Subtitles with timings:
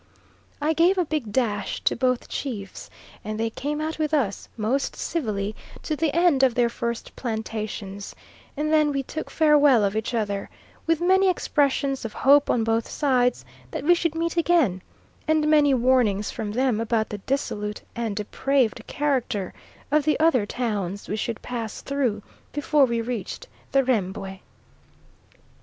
[0.59, 2.89] I gave a big dash to both chiefs,
[3.23, 8.15] and they came out with us, most civilly, to the end of their first plantations;
[8.57, 10.49] and then we took farewell of each other,
[10.87, 14.81] with many expressions of hope on both sides that we should meet again,
[15.27, 19.53] and many warnings from them about the dissolute and depraved character
[19.91, 22.23] of the other towns we should pass through
[22.53, 24.39] before we reached the Rembwe.